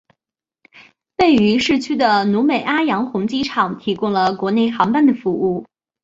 [1.17, 5.63] 位于市区的努美阿洋红机场提供了国内航班的服务。